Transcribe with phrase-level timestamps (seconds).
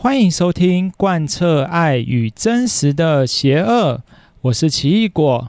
[0.00, 4.00] 欢迎收听贯彻爱与真实的邪恶，
[4.42, 5.48] 我是奇异果。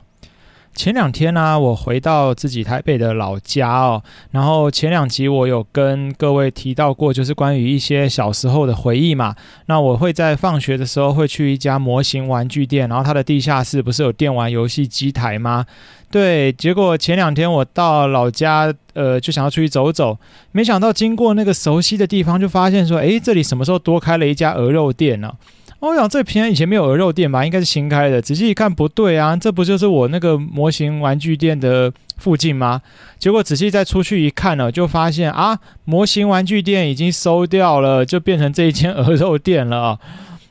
[0.74, 4.02] 前两天呢、我回到自己台北的老家哦，
[4.32, 9.36] 然后前两集我有跟各位提到过，就是关于一些小时候的回忆嘛。
[9.68, 15.64] 那我会在放学的时候会去一家模型玩具店，然后它的地下室不是有电玩游戏机台吗？
[16.12, 20.18] 对，结果前两天我到老家，呃，就想要出去走走，
[20.52, 25.36] 没想到经过那个熟悉的地方，就发现说，诶，这里什么时候多开了一家鹅肉店呢、啊？
[25.82, 28.22] 我想这平安以前没有鹅肉店吧，应该是新开的。
[28.22, 32.82] 仔细一看不对啊，这不就是我那个模型玩具店的附近吗？
[33.18, 39.98] 结果仔细再出去一看呢，就发现啊，模型玩具店已经收掉了，就变成这一间鹅肉店了。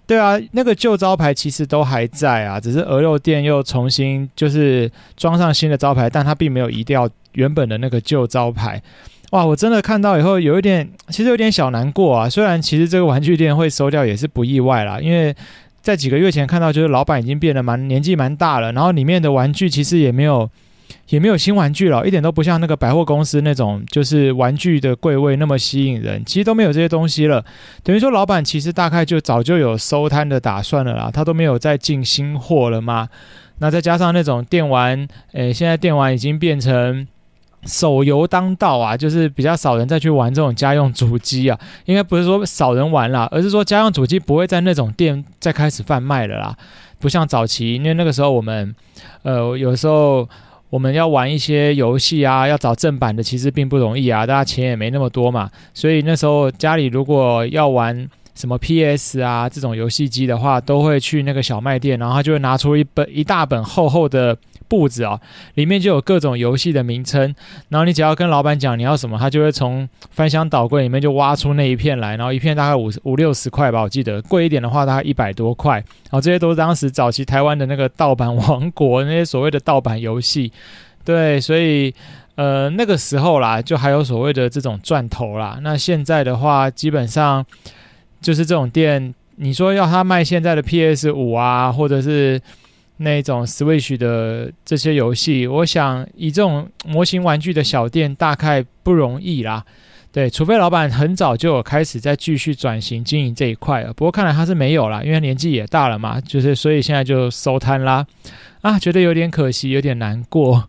[0.08, 8.82] 对啊，那个旧招牌其实都还在啊，只是鹅肉店又重新就是装上新的招牌，但它并没有移掉原本的那个旧招牌。
[9.32, 12.26] 哇，我真的看到以后有一点，其实有点小难过啊。
[12.26, 15.36] 虽然其实这个玩具店会收掉也是不意外啦，因为
[15.82, 20.48] 在几个月前看到，就是老板已经变得蛮年纪蛮大了，然后里面的玩具其实也没有
[21.08, 27.44] 也没有新玩具了，一点都不像那个百货公司那种就是玩具的柜位那么吸引人，其实都没有这些东西了。
[27.82, 33.08] 等于说老板其实大概就早就有收摊的打算了啦，他都没有再进新货了嘛。
[33.58, 37.06] 那再加上那种电玩，诶，现在电玩已经变成。
[37.64, 46.56] 手游当道啊，就是比较少人再去玩这种家用主机啊，应该不是说少人玩啦，而是说家用主机不会在那种店再开始贩卖了啦，
[47.00, 48.72] 不像早期，因为那个时候我们，
[49.22, 50.26] 呃，有时候
[50.70, 64.36] 我们要玩一些游戏啊，要找正版的其实并不容易啊，大家钱也没那么多嘛，所以那时候家里如果要玩什么 PS 啊这种游戏机的话，都会去那个小卖店，然后他就会拿出一本一大本厚厚的。
[64.68, 65.18] 簿子啊，
[65.54, 67.34] 里面就有各种游戏的名称，
[67.70, 80.52] 然后你只要跟老板讲你要什么，他就会从翻箱倒柜里面就挖出那一片来，然后一片大概五五六十块吧，我记得贵一点的话大概一百多块，然后这些都是当时早期台湾的那个盗版王国，那些所谓的盗版游戏，
[81.04, 81.94] 对，所以
[82.34, 85.58] 呃那个时候啦，就还有所谓的这种钻头啦。
[85.62, 87.44] 那现在的话，基本上
[88.20, 92.38] 就是这种店，你说要他卖现在的 PS 五啊，或者是。
[92.98, 99.64] 那种 Switch 的这些游戏，我想以这种模型玩具的小店，大概不容易啦。
[100.10, 103.92] 对，除非老板很早就有开始在继续转型经营这一块了。
[103.92, 108.04] 不过看来他是没有啦，因为年纪也大了嘛，就是所以现在就收摊啦。
[108.62, 110.68] 啊，觉得有点可惜，有点难过。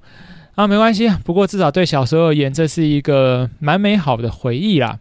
[0.55, 4.99] 啊，没关系，不过至少对小时候而言，这是一个蛮美好的回忆啦。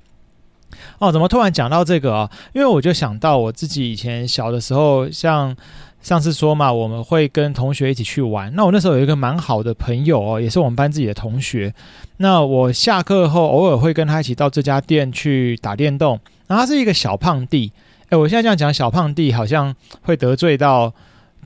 [1.00, 2.30] 哦，怎么突然讲到这个啊？
[2.54, 5.54] 因为我就想到我自己以前小的时候，像。
[6.00, 8.54] 上次说嘛，我们会跟同学一起去玩。
[8.54, 11.74] 那我那时候有一个蛮好的朋友哦，也是我们班自己的同学。
[12.18, 16.18] 那我下课后偶尔会跟他一起到这家店去打电动。
[16.46, 17.72] 然后他是一个小胖弟，
[18.08, 20.90] 哎，我现在这样讲小胖弟好像会得罪到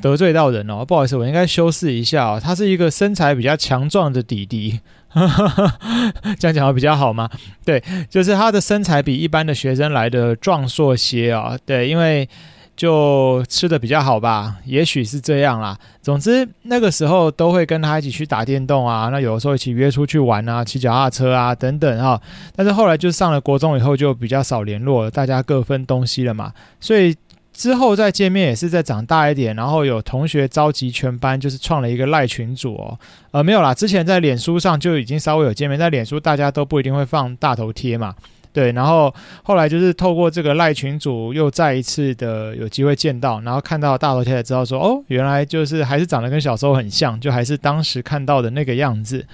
[0.01, 2.41] 得罪到人哦，不好意思，我应该修饰一下哦。
[2.41, 4.79] 他是一个身材比较强壮的弟弟，
[6.39, 7.29] 这样讲会比较好吗？
[7.65, 11.59] 对，就是他的身材比一般的学生来的壮硕些啊。
[11.65, 12.29] 对，因为。
[12.75, 15.79] 就吃的比较好吧，也许是这样啦。
[16.01, 22.21] 总之那个时候都会跟他一起去打电动啊，那有的时候一起约出去玩啊，骑脚踏车啊等等哈。
[22.57, 26.53] 但是后来就上了国中以后就比较少联络了，大家各分东西了嘛。
[26.81, 27.15] 所以
[27.53, 32.99] 之后再见面也是再长大一点，然后有同学召集全班，就是创了一个赖群组哦。
[33.31, 38.15] 呃，没有啦，之前在脸书上就已经稍微有见面，在脸书大家都不一定会放大头贴嘛。
[38.53, 49.27] 对，然后后来就是透过这个赖群主，又再一次的有机会见到，然后看到大头贴才知道说，哦，原来就是还是长得跟小时候很像，就还是当时看到的那个样子。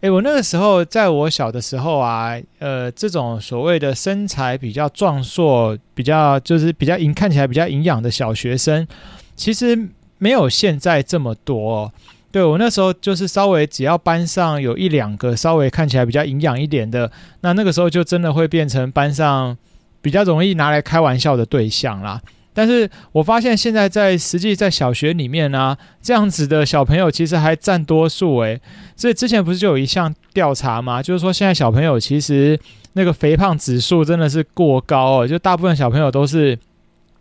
[0.00, 8.86] 诶，我那个时候在我小的时候啊，呃，这种所谓的身材比较壮硕、比较就是比较营看起来比较营养的小学生，
[9.34, 9.88] 其实
[10.18, 11.92] 没有现在这么多。
[12.36, 17.10] 对，我那时候就是稍微只要班上有一两个稍微看起来比较营养一点的，
[17.40, 19.56] 那那个时候就真的会变成班上
[20.02, 22.20] 比较容易拿来开玩笑的对象啦。
[22.52, 28.60] 但是我发现现在在实际在小学里面呢、这样子的小朋友其实还占多数诶。
[28.94, 31.02] 所以之前不是就有一项调查吗？
[31.02, 32.60] 就是说现在小朋友其实
[32.92, 36.58] 那个肥胖指数真的是过高哦，就大部分小朋友都是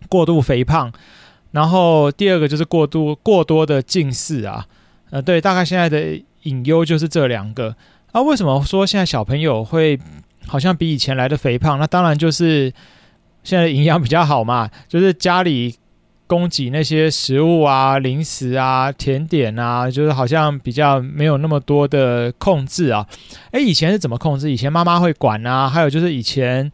[0.10, 0.92] 过度肥胖，
[1.52, 4.66] 然后第二个就是过度过多的近视啊。
[5.16, 7.74] 呃，对，大概现在的隐忧就是这两个
[8.12, 8.22] 啊。
[8.22, 9.98] 为什么说现在小朋友会
[10.46, 11.80] 好像比以前来的肥胖？
[11.80, 12.70] 那当然就是
[13.42, 15.74] 现在的营养比较好嘛，就是家里
[16.28, 23.08] 供给那些食物啊、零食啊、甜点啊，就是好像比较没有那么多的控制啊。
[23.52, 24.52] 诶，以前是怎么控制？
[24.52, 26.70] 以前妈妈会管啊，还有就是以前。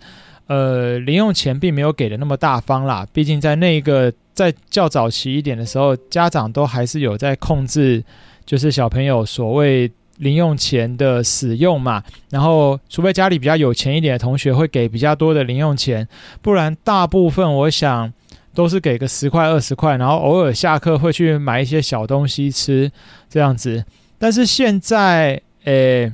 [0.47, 3.07] 呃，零用钱并没有给的那么大方啦。
[3.13, 8.03] 毕竟在那个在较早期一点的时候，家长都还是有在控制，
[8.45, 12.03] 就是小朋友所谓零用钱的使用嘛。
[12.29, 16.07] 然后，除非家里比较有钱一点的同学会给比较多的零用钱，
[16.41, 18.11] 不然大部分我想
[18.53, 22.91] 都是给个十块二十块，然后偶尔下课会去买一些小东西吃
[23.29, 23.83] 这样子。
[24.19, 26.11] 但是现在，诶，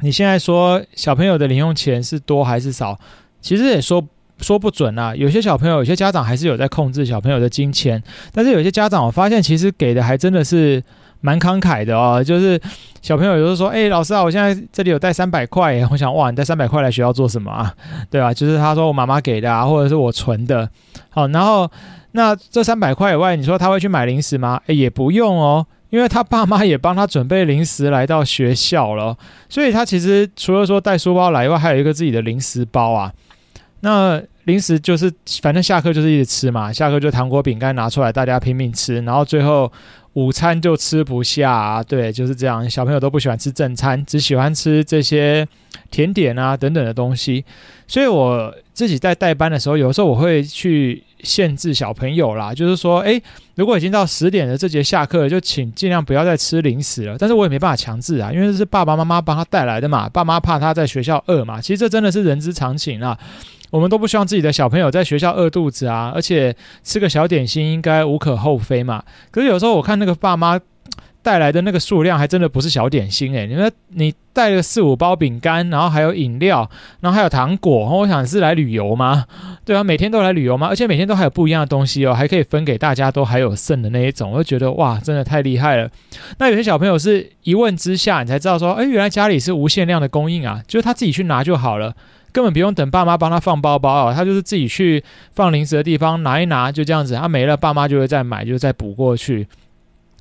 [0.00, 2.98] 你现在说小朋友的零用钱是多还是少？
[3.40, 4.04] 其实也说
[4.40, 5.14] 说不准啊。
[5.14, 10.82] 有些小朋友，有些家长还是有在控制小朋友的金钱，但是有些家长，我发现其实给的还真的是
[11.20, 12.22] 蛮慷慨的哦。
[12.22, 12.60] 就是
[13.02, 15.80] 小朋友有时候说：“哎，老师啊，我现在这里有带三百块。
[15.90, 17.74] ”我想：“哇，你带三百块来学校做什么啊？
[18.10, 20.68] 对吧？”就是他说我妈妈给的啊，或者是我存的。
[21.08, 21.70] 好，然后
[22.12, 24.60] 那这三百块以外，你说他会去买零食吗？
[24.66, 25.66] 哎，也不用哦。
[25.90, 29.18] 因为他爸妈也帮他准备零食来到学校了，
[29.48, 33.12] 所以他其实除了说带书包来以外，还有一个自己的零食包啊。
[33.80, 35.12] 那零食就是
[35.42, 39.72] 反正下课就是一直吃嘛，下课就糖果饼干拿出来，大家拼命吃，然后最后
[40.14, 41.82] 午餐就吃不下啊。
[41.82, 42.68] 对，就是这样。
[42.68, 45.46] 小朋友都不喜欢吃正餐，只喜欢吃这些
[45.90, 47.44] 甜点啊等等的东西。
[47.86, 51.02] 所以我自己在带班的时候，有时候我会去。
[51.22, 53.22] 限制小朋友啦，就是说，诶，
[53.54, 57.14] 如果已经到十点了，这节下课，就请尽量不要再吃零食了。
[57.18, 61.60] 但是我也没办法强制啊，因为是爸爸妈妈帮他带来的嘛，爸妈怕他在学校饿嘛。
[61.60, 63.18] 其实这真的是人之常情啊，
[63.70, 69.02] 我们都不希望自己的小朋友在学校饿肚子啊，而且吃个小点心应该无可厚非嘛。
[69.30, 70.60] 可是有时候我看那个爸妈。
[71.22, 76.66] 带来的那个数量还真的不是小点心诶，你说你带了四五包饼干，然后还有饮料，
[77.00, 79.26] 然后还有糖果，我想是来旅游吗？
[79.62, 80.68] 对啊，每天都来旅游吗？
[80.68, 85.90] 而且每天都还有不一样的东西哦，还可以分给大家都还有剩的那一种，我就觉得哇，真的太厉害了。
[86.38, 91.94] 那有些小朋友是一问之下，你才知道说，哎，原来家里是无限量的供应啊，就是他自己去拿就好了，
[92.32, 99.46] 根本不用等爸妈帮他放包包啊，他就是自己去放零食的地方拿一拿，就这样子，他没了，爸妈就会再买，就再补过去。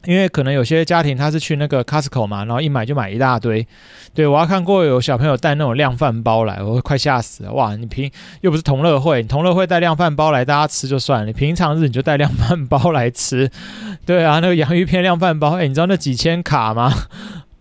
[0.05, 3.67] 因为可能有些家庭他是去那个 Costco 嘛，然后一买就买一大堆。
[4.13, 7.51] 对，我还看过有小朋友带那种量饭包来，我快吓死了。
[7.51, 8.09] 哇，你平
[8.39, 13.51] 又不是同乐会，你同乐会带量饭包来大家吃就算了，你平常日你就带量饭包来吃。
[14.05, 16.93] 对啊，那个洋芋片量饭包，哎，你知道那几千卡吗？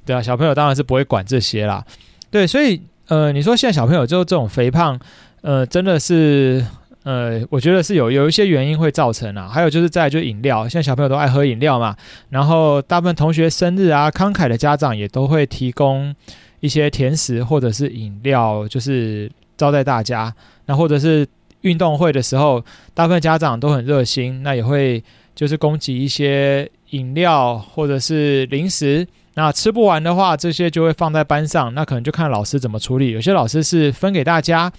[0.06, 1.84] 对啊，小朋友当然是不会管这些啦。
[2.30, 4.98] 对，所以呃，你说现在小朋友就这种肥胖，
[5.42, 6.64] 呃，真的是。
[7.04, 11.96] 呃，我觉得是有有一些原因会造成啊，还有就是在就饮料，现在小朋友都爱喝饮料嘛，
[12.28, 16.14] 然后大部分同学生日啊，慷慨的家长也都会提供
[16.60, 20.34] 一些甜食或者是饮料，就是招待大家。
[20.66, 21.26] 那或者是
[21.62, 22.62] 运动会的时候，
[22.92, 25.02] 大部分家长都很热心，那也会
[25.34, 29.06] 就是供给一些饮料或者是零食。
[29.38, 33.12] 那吃不完的话，这些就会放在班上，那可能就看老师怎么处理。
[33.12, 34.72] 有些老师是分给大家，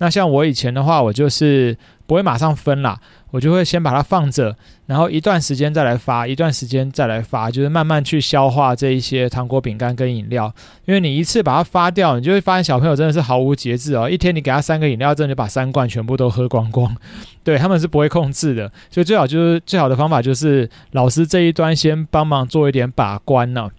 [0.00, 1.74] 那像我以前的话，我就是
[2.06, 3.00] 不会马上分啦，
[3.30, 4.54] 我就会先把它放着，
[4.84, 10.54] 然后一段时间再来发，一段时间再来发，就是慢慢去消化这一些糖果、饼干跟饮料。
[10.84, 16.94] 因为你一次把它发掉，你就会发现小朋友真的是毫无节制哦，一天你给他三个饮料，真的就把三罐全部都喝光光。
[17.42, 23.70] 对，他们是不会控制的，所以最好就是最好的方法就是老师这一端先帮忙做一点把关呢。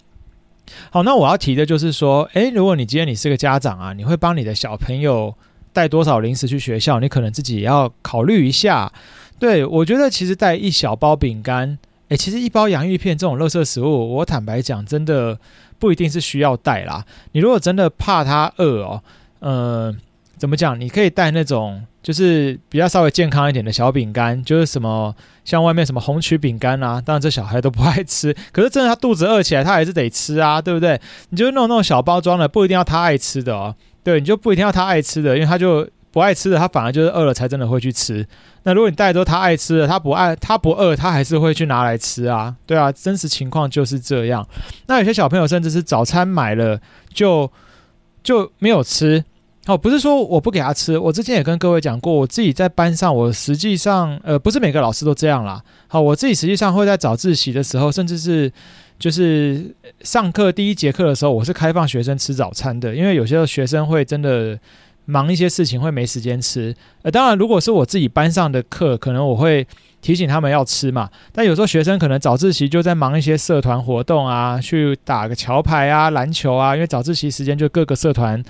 [0.89, 5.33] 好，那我要提的就是说，诶，如果你今天你是个家长啊，你会帮你的小朋友
[5.71, 7.00] 带多少零食去学校？
[7.00, 8.92] 你可能自己也要考虑一下。
[9.39, 11.78] 对，我觉得其实带一小包饼干，
[12.09, 15.37] 诶，其实一包洋芋片这种垃圾食物，我坦白讲，真的
[15.80, 17.06] 不一定是需要带啦。
[17.33, 19.04] 你如果真的怕他饿哦，
[19.40, 19.95] 嗯、呃。
[20.37, 20.80] 怎么讲？
[20.80, 30.99] 你可以带那种就是比较稍微健康一点的小饼干，就是什么像外面什么红曲饼干啊，当然这小孩都不爱吃， 可是真的他肚子饿起来，他还是得吃啊，对不对？
[31.30, 33.73] 你就弄那种小包装的，不一定要他爱吃的哦。
[34.04, 38.28] 对，你就不一定要他爱吃的，因为他就不爱吃的，他反而就是饿了才真的会去吃。
[38.63, 42.54] 那如果你带的都他爱吃的，他不爱，他不饿，他还是会去拿来吃啊。
[42.66, 44.45] 对啊，真实情况就是这样。
[44.87, 46.80] 那有些小朋友甚至是早餐买了
[47.13, 47.49] 就
[48.21, 49.23] 就没有吃。
[49.65, 55.63] 好，不是说我不给他吃，我之前也跟各位讲过，我自己在班上，我实际上，呃，不是每个老师都这样啦。
[55.87, 58.51] 好，我自己实际上会在早自习的时候，甚至是
[58.99, 64.59] 就是上课第一节课的时候，我是开放学生吃早餐的，因为有些学生会真的
[65.05, 66.75] 忙一些事情，会没时间吃。
[67.03, 69.65] 呃，当然，如果是我自己班上的课，可能我会
[70.01, 71.09] 提醒他们要吃嘛。
[71.31, 78.43] 但有时候学生可能早自习就在忙一些社团活动啊，去打个桥牌啊、篮球啊，因为早自习时间就各个社团。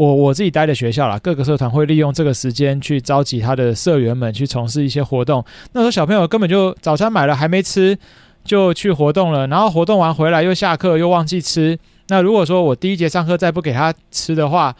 [0.00, 5.44] 我我自己待的学校啦，各个社团会利用这个时间去召集他的社员们去从事一些活动。
[5.74, 7.98] 那时候小朋友根本就早餐买了还没吃，
[8.42, 11.78] 就去活动了，然后活动完回来又下课又忘记吃。
[12.08, 14.74] 那如果说我第一节上课再不给他吃的话，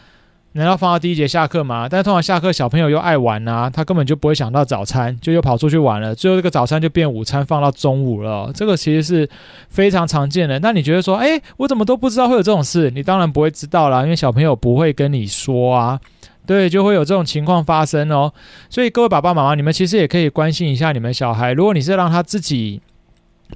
[0.53, 1.87] 难道放到第一节下课吗？
[1.89, 6.13] 但是通常下课小朋友又爱玩啊，他根本就不会想到早餐，就又跑出去玩了。
[6.13, 9.29] 最后这个早餐就变午餐放到中午了，这个其实是
[9.69, 10.59] 非常常见的。
[10.59, 12.91] 那你觉得说，诶，我怎么都不知道会有这种事？
[12.91, 16.01] 你当然不会知道啦，因为小朋友不会跟你说啊。
[16.47, 18.33] 对，就会有这种情况发生哦。
[18.69, 21.53] 所以各位爸爸妈妈，你们其实也可以关心一下你们小孩。
[21.53, 22.81] 如果你是让他自己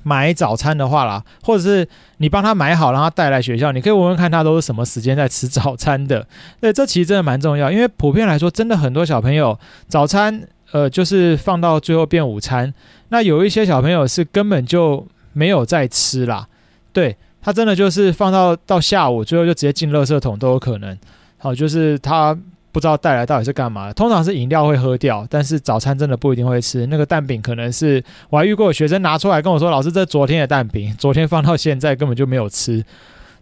[0.03, 6.27] 买早餐的话啦，或者是你帮他买好，让他带来学校，你可以问问看他都是什么时间在吃早餐的。
[6.61, 9.59] 对，这其实真的蛮重要，因为普遍来说，真的很多小朋友
[9.89, 12.73] 早餐呃就是放到最后变午餐。
[13.09, 16.47] 那有一些小朋友是根本就没有在吃啦，
[16.93, 20.99] 对，他真的就是放到到下午，最后就直接进垃圾桶都有可能。
[21.39, 22.37] 好，就是他。
[22.75, 26.85] 不知道带来到底是干嘛，通常是饮料会喝掉，但是早餐真的不一定会吃。
[26.89, 32.85] 那个蛋饼可能是我还遇过学生拿出来跟我说：“老师，这昨天的蛋饼， 昨天放到现在根本就没有吃。”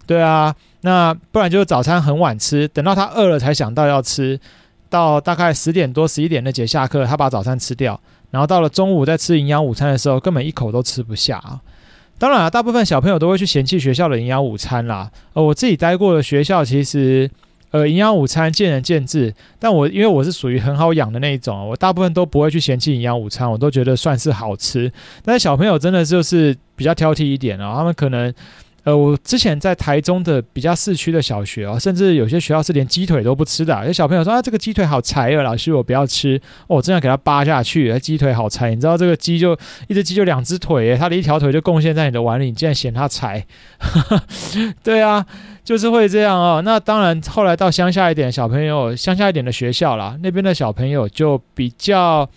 [0.07, 4.39] 对啊，那不然就是早餐很晚吃，等到他饿了才想到要吃，
[4.91, 7.99] 到大概十点多、十一点那节下课，他把早餐吃掉，
[8.31, 11.59] 然后到了中午再吃营养午餐的时候，根本一口都吃不下啊。
[12.19, 15.11] 当然啊，大部分小朋友都会去嫌弃学校的营养午餐啦。
[15.33, 17.31] 呃，我自己待过的学校其实。
[17.73, 24.93] 呃，营养午餐见仁见智，但我因为我是属于很好养的那一种，我大部分都不会去嫌弃营养午餐，我都觉得算是好吃。
[25.25, 28.33] 但是小朋友真的就是比较挑剔一点啊，他们可能。
[28.85, 33.87] 呃，我之前在台中的比较市区的小学哦，甚至有些学校是连鸡腿都不吃的。
[33.87, 36.37] 有小朋友说啊，这个鸡腿好柴啊，老师我不要吃。
[36.67, 38.71] 哦，我真要给他扒下去，鸡腿好柴。
[38.71, 43.47] 你知道这个鸡就一只鸡就两只腿，它的一条腿就贡献在你的碗里，你竟然嫌它柴？
[44.83, 45.25] 对啊，
[45.63, 46.61] 就是会这样哦。
[46.65, 52.29] 那当然，后来到乡下一点小朋友，乡下一点的学校啦，那边的小朋友就比较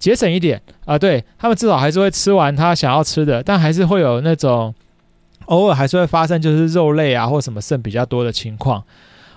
[0.00, 0.98] 节省一点啊。
[0.98, 4.74] 对，他们至少还是会吃完他想要吃的，但还是会有那种。
[5.52, 8.82] 偶尔还是会发生，就是肉类啊或什么剩比较多的情况。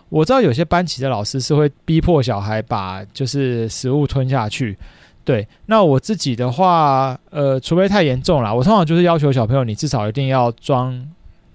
[0.07, 4.77] 我知道有些班级的老师是会逼迫小孩把就是食物吞下去。
[5.25, 11.05] 对，那我自己的话，呃，除非太严重了，我通常就是要求小朋友，你至少一定要装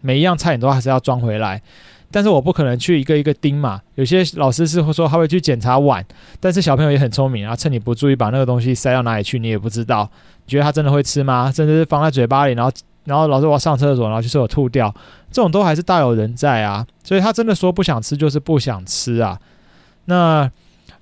[0.03, 1.63] 每一样菜，你都还是要装回来。
[2.11, 3.81] 但是我不可能去一个一个盯嘛。
[3.95, 6.05] 有些老师是会说他会去检查碗，
[6.39, 10.11] 但是小朋友也很聪明啊，趁你不注意把那个东西塞到哪里去，你也不知道。
[10.45, 11.51] 你觉得他真的会吃吗？
[11.51, 12.71] 甚至是放在嘴巴里，然后。
[13.05, 14.95] 然后老师我要上厕所，然后就是我吐掉，
[15.31, 16.87] 这种都还是大有人在啊。
[17.03, 19.39] 所以他真的说不想吃就是不想吃啊。
[20.05, 20.51] 那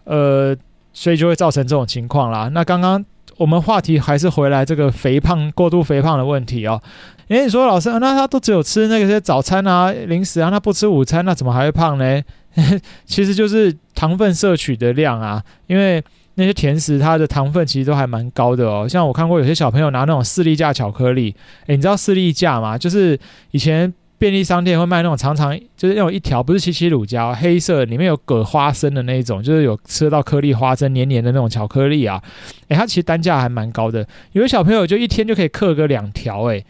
[0.04, 0.56] 呃，
[0.92, 2.48] 所以就会造成这种情况啦。
[2.52, 3.04] 那刚刚
[3.36, 6.80] 我们话题还是回来这个肥胖、过度肥胖的问题哦。
[7.28, 12.22] 诶，你说老师，那他都只有吃那些早餐啊、零食啊，他不吃午餐，那怎么还会胖呢？
[13.04, 16.02] 其实就是糖分摄取的量啊，因为。
[16.38, 18.86] 那些甜食，它的糖分其实都还蛮高的哦。
[18.88, 21.34] 像我看过有些小朋友拿那种士力架巧克力，
[21.66, 22.78] 诶，你知道士力架吗？
[22.78, 23.18] 就是
[23.50, 32.22] 以前便利商店会卖那种长长，就是那种一条，不是七七乳胶，黑色，里面有葛花生的那一种，就是有吃到颗粒花生黏黏的那种巧克力啊。
[32.68, 34.06] 诶，它其实单价还蛮高的。
[34.30, 36.64] 有些小朋友就一天就可以嗑个两条，诶，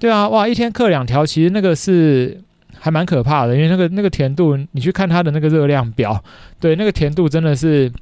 [0.00, 2.40] 对啊，哇，一天嗑两条，其实那个是
[2.76, 6.20] 还蛮可怕的，因为那个那个甜度，你去看它的那个热量表，
[6.58, 7.92] 对，那个甜度真的是。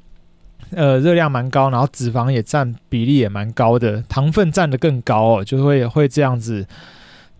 [0.73, 6.65] 呃，热量蛮高，然后脂肪也占比例也蛮高的，糖分占得更高哦，就会会这样子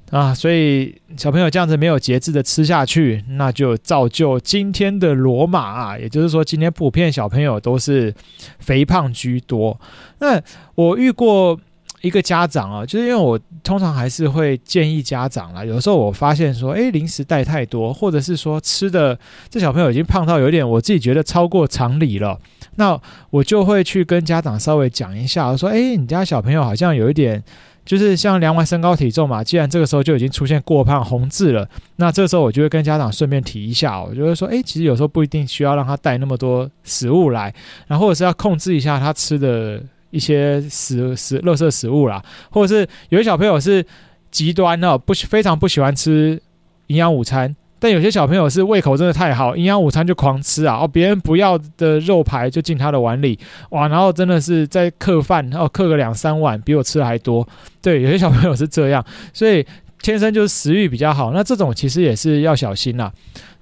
[0.10, 8.14] 啊，所以小朋友这样子没有节制的吃下去，那就造就今天的罗马啊，也就是说，今天普遍小朋友都是
[8.60, 9.80] 肥胖居多。
[10.20, 10.42] 那
[10.76, 11.58] 我遇过
[12.02, 19.18] 一个家长啊，就是因为我通常还是会建议家长啦，有时候我发现说，诶，零食带太多，或者是说吃的
[19.50, 22.38] 这小朋友已经胖到有点，我自己觉得超过常理了。
[22.76, 23.00] 那
[23.30, 27.44] 我就会去跟家长稍微讲一下，我说：“诶，你家小朋友好像有一点，
[27.86, 37.54] 就是像量完身高体重嘛，既然这个时候就已经出现过胖红字了，那这时候我就会跟家长顺便提一下，我就会说：诶，其实有时候不一定需要让他带那么多食物来，
[37.88, 43.86] 然后或者是要控制一下他吃的一些食食垃圾食物啦，或者是有些小朋友是
[44.32, 46.42] 极端哦，不非常不喜欢吃
[46.88, 50.78] 营养午餐。”但有些小朋友是胃口真的太好，营养午餐就狂吃啊！
[50.84, 53.40] 哦，别人不要的肉排就进他的碗里，
[53.72, 53.88] 哇！
[53.88, 57.46] 然后真的是在嗑饭，然后嗑个两三碗，比我吃的还多。
[57.82, 59.66] 对，有些小朋友是这样，所以
[60.04, 61.32] 天生就是食欲比较好。
[61.34, 63.12] 那这种其实也是要小心啦。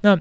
[0.02, 0.18] 那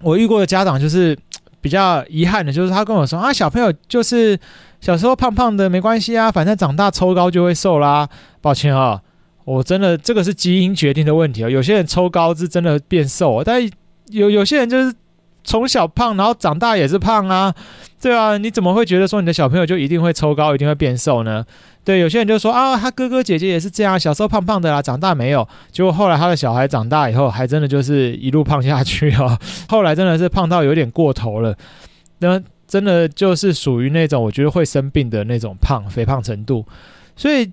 [0.00, 1.18] 我遇过的家长就是
[1.60, 4.38] 比较遗憾的，就是他跟我说啊，小朋友就是
[4.80, 8.08] 小时候胖胖的没关系啊，反正长大抽高就会瘦啦。
[8.40, 9.02] 抱歉啊。
[9.44, 11.50] 我真的这个是基因决定的问题哦。
[11.50, 13.62] 有些人抽高是真的变瘦，但
[14.10, 14.94] 有有些人就是
[15.42, 17.54] 从小胖，然后长大也是胖啊。
[18.00, 21.44] 对啊，你怎么会觉得说你的小朋友就一定会抽高，一定会变瘦呢？
[21.84, 29.38] 对，有些人就说啊，他哥哥姐姐也是这样，小时候胖胖的啦，长大没有，结果后来他的小孩长大以后，还真的就是一路胖下去哦。
[29.68, 31.56] 后来真的是胖到有点过头了，
[32.18, 36.64] 那真的就是属于那种我觉得会生病的那种胖，肥胖程度。
[37.16, 37.50] 所以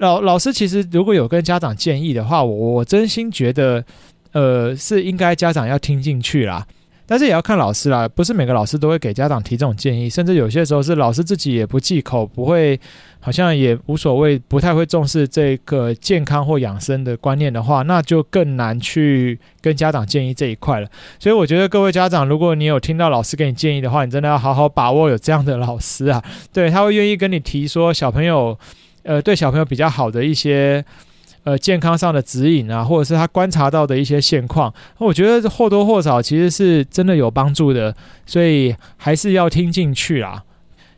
[0.00, 3.84] 老老师其实如果有跟家长建议的话，我我真心觉得，
[4.32, 6.66] 呃，是应该家长要听进去啦。
[7.06, 12.78] 但是也要看老师啦，不是每个老师都会给家长提这种建议，甚至有些时候是老师自己也不忌口，不会，
[13.18, 20.88] 好像也无所谓，不太会重视这个健康或养生的观念的话，那就更难去跟家长建议这一块了。
[21.18, 28.56] 所以我觉得各位家长，如果你有听到老师给你建议的话，你真的要好好把握有这样的老师啊，对，他会愿意跟你提说小朋友，
[29.02, 30.84] 呃，对小朋友比较好的一些。
[31.42, 40.42] 呃，健康上的指引啊，或者是他观察到的一些现况，我觉得或多或少其实是真的有帮助的，所以还是要听进去啦。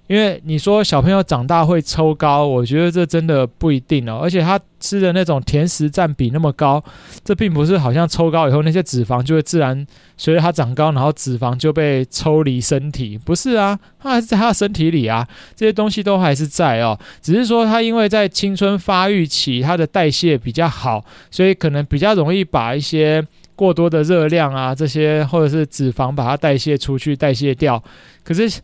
[0.09, 4.21] 因为你说小朋友长大会抽高，我觉得这真的不一定哦。
[4.23, 6.83] 而且他吃的那种甜食占比那么高，
[7.25, 9.87] 这并不是好像抽高以后那些脂肪就会自然
[10.19, 16.99] 随着他长高，然后脂肪就被抽离身体，不是啊，他还是在他的身体里啊，这些东西都还是在哦。
[17.23, 23.25] 只是说他因为在青春发育期，他的代谢比较好，所以可能比较容易把一些
[23.57, 27.83] 过多的热量啊这些或者是脂肪把它代谢出去，代谢掉。
[28.23, 28.61] 可是。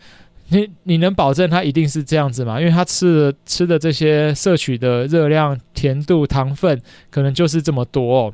[0.51, 2.59] 你你能保证他一定是这样子吗？
[2.59, 8.33] 因为他吃的吃的这些摄取的热量、甜度、糖分，可能就是这么多。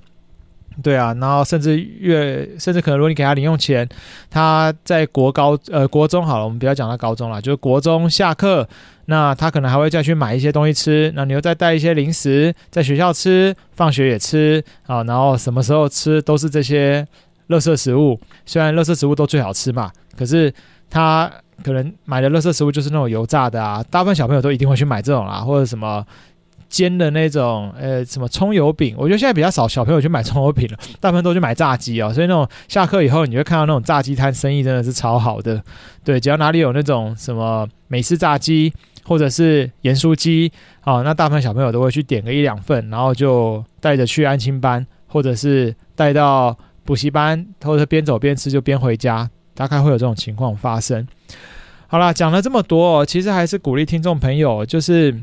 [0.83, 3.89] 对啊，然后甚至越甚至可能，如果你给他零用钱，
[4.29, 8.69] 他在国高呃国中好了，我们不要讲到高中了，就是国中下课，
[9.07, 17.07] 那他可能还会再去买一些东西吃，那你又再带一些零食在学校吃，放学也吃啊，然后什么时候吃都是这些
[17.49, 18.19] 垃圾食物。
[18.45, 20.53] 虽然垃圾食物都最好吃嘛，可是
[20.89, 21.31] 他。
[21.63, 26.05] 可能买的垃圾食物就是那种油炸的啊，大部分小朋友都一定会去买这种啦，或者什么
[26.69, 28.97] 煎的那种，呃，什么葱油饼。
[28.99, 32.13] 我觉得现在比较少小朋友去买葱油饼了， 大部分都去买炸鸡哦。
[32.13, 35.63] 所以那种下课以后，你会看到那种炸鸡摊生意真的是超好的。
[36.03, 38.73] 对，只要哪里有那种什么美式炸鸡
[39.05, 51.07] 或者是盐酥鸡，啊，那大部分小朋友都会去点个一两份，然后就带着去安亲班，或者是带到补习班，或者边走边吃就边回家，大概会有这种情况发生。
[51.95, 55.17] 好啦，讲了这么多，其实还是鼓励听众朋友，就是，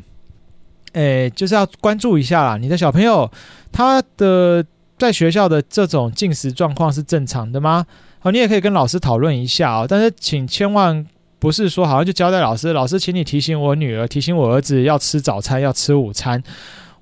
[0.94, 2.56] 诶，就是要关注一下啦。
[2.56, 3.30] 你的小朋友
[3.74, 4.66] 他的
[4.98, 7.86] 在学校的这种进食状况是正常的吗？
[8.20, 9.86] 好，你也可以跟老师讨论一下哦。
[9.86, 11.06] 但是请千万
[11.40, 16.42] 不是说好像就交代老师，老师请你提醒我女儿，提醒我儿子要吃早餐，要吃午餐。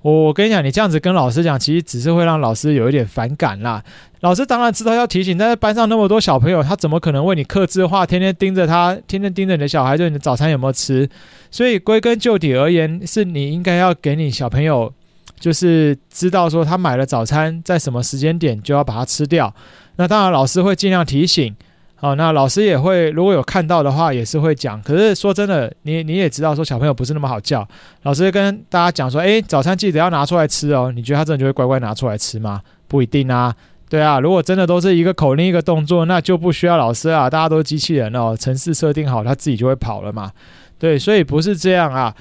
[0.01, 3.83] 我跟你讲，你这样子跟老师讲，其实只是会让老师有一点反感啦。
[4.21, 11.09] 老师当然知道要提醒，但是班上那么多小朋友，他怎么可能为你克制化，天天盯着他，天天盯着你的小孩，就你的早餐有没有吃？
[11.49, 14.93] 所以归根究底而言，是你应该要给你小朋友，
[15.39, 19.53] 就是知道说他买了早餐，在什么时间点就要把它吃掉。
[19.95, 21.55] 那当然，老师会尽量提醒。
[21.95, 24.81] 好，那老师也会，如果有看到的话，也是会讲。
[24.81, 27.67] 可是说真的，你你也知道，说小朋友不是那么好叫。
[28.03, 30.93] 老师跟大家讲说，诶，早餐记得要拿出来吃哦。
[30.95, 32.61] 你觉得他真的就会乖乖拿出来吃吗？
[32.87, 33.53] 不一定啊。
[33.89, 40.31] 对啊，如果真的都是一个口令一个动作，那就不需要老师啊，大家都是机器人哦，程式设定好，他自己就会跑了嘛。
[40.77, 42.15] 对，所以不是这样啊。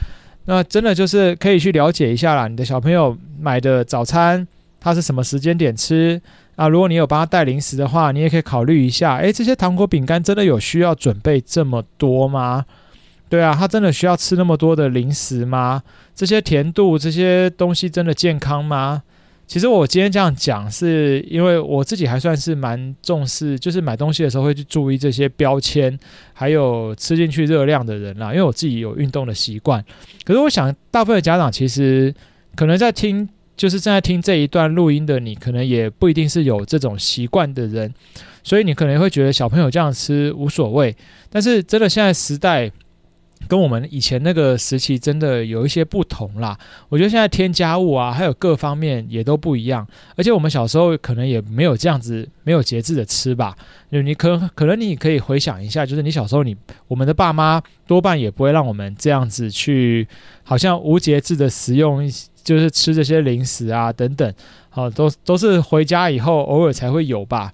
[0.46, 4.48] 那真的就是可以去了解一下啦，你的小朋友买的早餐，
[4.80, 6.18] 他是什么时间点吃？
[6.56, 9.16] 啊，如果你有帮他带零食的话，你也可以考虑一下。
[9.18, 12.64] 诶，这些糖果饼干真的有需要准备这么多吗？
[13.28, 15.82] 对啊，他真的需要吃那么多的零食吗？
[16.14, 19.02] 这些甜度，这些东西真的健康吗？
[19.48, 25.98] 其实我今天这样讲，是因为我自己还算是蛮重视，就是买东西的时候会去注意这些标签，
[26.32, 28.30] 还有吃进去热量的人啦。
[28.30, 29.84] 因为我自己有运动的习惯，
[30.24, 32.14] 可是我想大部分的家长其实
[32.54, 33.28] 可能在听。
[33.58, 37.92] 就是正在听这一段录音的你，可能也不一定是有这种习惯的人，
[38.44, 40.94] 所以你可能会觉得小朋友这样吃无所谓。
[41.28, 42.70] 但是真的现在时代
[43.46, 46.58] 跟我们以前那个时期真的有一些不同啦。
[46.88, 49.86] 我觉得现在添加物啊，还有各方面也都不一样。
[50.16, 53.56] 而且我们小时候可能也没有这样子没有节制的吃吧。
[53.92, 56.56] 就你可可能你可以回想一下，就是你小时候你
[56.88, 60.08] 我们的爸妈多半也不会让我们这样子去，
[60.42, 62.10] 好像无节制的食用。
[62.44, 64.32] 就是吃这些零食啊，等等，
[64.70, 67.52] 好、都都是回家以后偶尔才会有吧？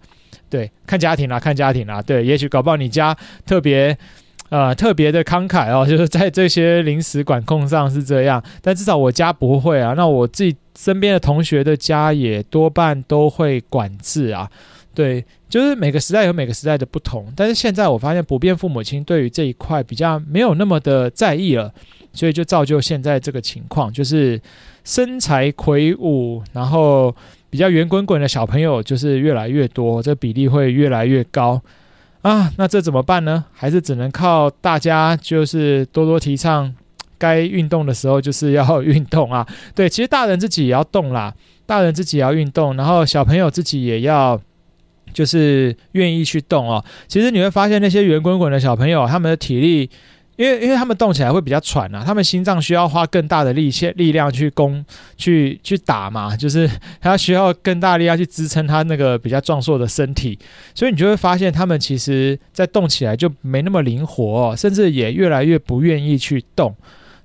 [0.49, 2.01] 对，看家庭啦，看家庭啦。
[2.01, 3.99] 对，也许搞不好你家特别，
[4.51, 8.43] 呃，特别的慷慨哦， 就是在这些临时管控上是这样。
[8.63, 9.95] 但至少我家不会啊。
[9.97, 14.49] 那我自己身边的同学的家也多半都会管制啊。
[14.95, 21.73] 对，就是每个时代有每个时代的不同，但是现在我发现普遍父母亲对于这一块比较没有那么的在意了，
[22.13, 24.41] 所以就造就现在这个情况，就是
[24.85, 27.13] 身材魁梧，然后
[27.51, 31.61] 比较圆滚滚的小朋友就是越来越多，这比例会越来越高
[32.25, 32.53] 啊。
[32.59, 33.45] 那这怎么办呢？
[33.53, 36.75] 还是只能靠大家就是多多提倡，
[37.17, 39.47] 该运动的时候就是要运动啊。
[39.75, 41.33] 对，其实大人自己也要动啦，
[41.65, 44.41] 大人自己也要运动，然后小朋友自己也要。
[45.13, 46.85] 就是愿意去动哦。
[47.07, 49.89] 其实你会发现那些圆滚滚的小朋友，他们的体力，
[50.37, 54.85] 因为因为他们动起来会比较喘啊，他们心脏需要花更大的力气力量去攻
[55.17, 56.69] 去去打嘛，就是
[57.01, 60.39] 他需要更大力量去支撑他那个比较壮硕的身体，
[60.75, 66.75] 所以你就会发现他们其实在动起来就没那么灵活，甚至也越来越不愿意去动。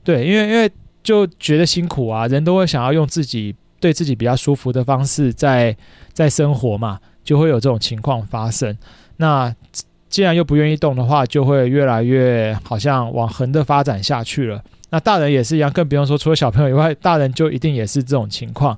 [0.04, 0.70] 对，因为因为
[1.02, 5.76] 就觉得辛苦啊，人都会想要用自己对自己比较舒服的方式在
[6.14, 7.00] 在生活嘛。
[7.22, 8.76] 就会有这种情况发生。
[9.18, 9.54] 那
[10.10, 14.62] 既然又不愿意动的话，就会越来越好像往横的发展下去了。
[14.90, 18.78] 那大人也是一样，更不用说除了小朋友以外，大人就一定也是这种情况。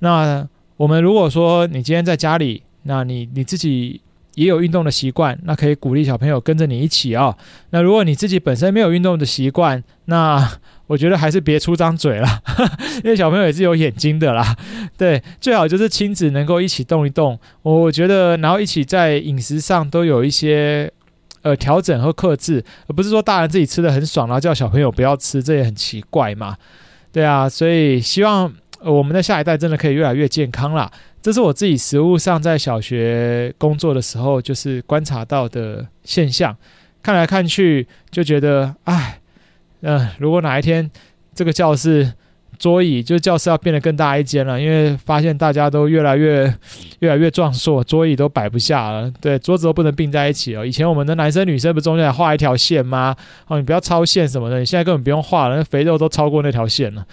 [0.00, 0.46] 那
[0.76, 4.00] 我们如果说你今天在家里，那你你自己
[4.34, 7.36] 也有运动的习惯，那可以鼓励小朋友跟着你一起啊、哦。
[7.70, 10.46] 那如果你自己本身没有运动的习惯，那
[10.90, 12.26] 我觉得还是别出张嘴了，
[13.04, 14.56] 因为小朋友也是有眼睛的啦。
[14.98, 17.38] 对，最好就是亲子能够一起动一动。
[17.62, 20.92] 我觉得，然后一起在饮食上都有一些
[21.42, 26.56] 呃调整和克制，而不是说大人自己吃的很爽，然后叫小朋友不要吃，这也很奇怪嘛。
[27.12, 30.90] 对啊，所以希望我们的下一代真的可以越来越健康啦。
[31.22, 36.56] 这是我自己实物上在小学工作的时候就是观察到的现象，
[37.00, 39.19] 看来看去就觉得，唉。
[39.82, 40.90] 嗯、如果哪一天
[41.34, 42.12] 这个教室
[42.58, 46.52] 桌椅就是教室要变得更大一间了，因为发现大家都越来越
[46.98, 50.66] 越来越壮硕，桌椅都摆不下了，对，桌子都不能并在一起了。
[50.66, 53.16] 以前我们的男生女生不中间画一条线吗？
[53.46, 57.06] 哦，你不要超线什么的，你现在根本不用画了，那肥肉都超过那条线了。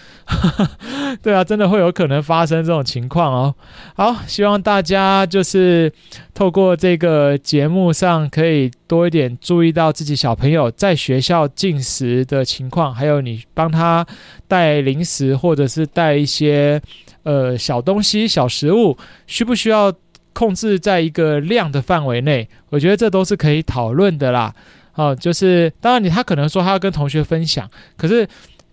[1.23, 3.55] 对啊，真的会有可能发生这种情况哦。
[3.95, 5.91] 好，希望大家就是
[6.33, 14.05] 透过这个节目上，可以多一点注意到自己小朋友在学校进食的情况，还有你帮他
[14.47, 16.81] 带零食或者是带一些
[17.23, 19.93] 呃小东西、小食物，需不需要
[20.33, 22.47] 控制在一个量的范围内？
[22.69, 24.53] 我觉得这都是可以讨论的啦。
[24.95, 28.27] 哦，就是当然你他可能说他要跟同学分享，可是。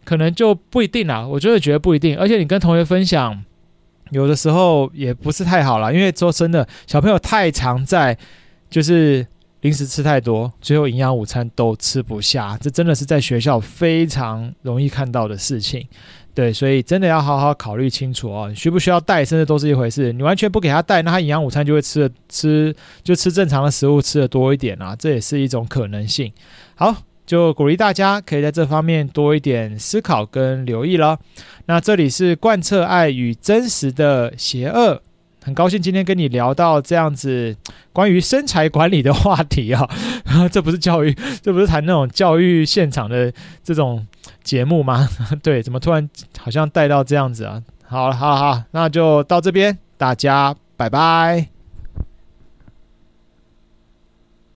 [0.04, 2.16] 可能就不一定啦，我真的觉得不一定。
[2.18, 3.42] 而且你跟同学分享，
[4.10, 8.16] 有的时候也不是太好啦，因为说真的，小朋友太常在
[8.68, 9.26] 就是
[9.62, 15.86] 零食吃太多，最后营养午餐都吃不下，这真的是在学校非常容易看到的事情。
[16.34, 20.12] 对，所以真的要好好考虑清楚哦，需不需要带，甚至都是一回事。
[20.12, 26.32] 你完全不给他带，那他营养午餐就会吃的吃就吃正常的食物吃的多一点啊，这也是一种可能性。
[26.74, 26.94] 好。
[27.26, 31.18] 就鼓励大家可以在这方面多一点思考跟留意了。
[31.66, 35.00] 那这里是贯彻爱与真实的邪恶，
[35.42, 37.56] 很高兴今天跟你聊到这样子
[37.92, 39.88] 关于身材管理的话题啊。
[40.52, 43.32] 这不是教育，这不是谈那种教育现场的
[43.62, 44.06] 这种
[44.42, 45.08] 节目吗？
[45.42, 46.08] 对，怎么突然
[46.38, 47.62] 好像带到这样子啊？
[47.86, 51.53] 好了，好了，好，那就到这边，大家拜拜。